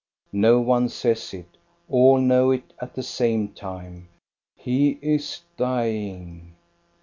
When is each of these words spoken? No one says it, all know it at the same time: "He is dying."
No 0.33 0.59
one 0.59 0.89
says 0.89 1.31
it, 1.31 1.45
all 1.87 2.17
know 2.17 2.49
it 2.49 2.73
at 2.79 2.95
the 2.95 3.03
same 3.03 3.49
time: 3.49 4.07
"He 4.57 4.97
is 5.03 5.41
dying." 5.57 6.55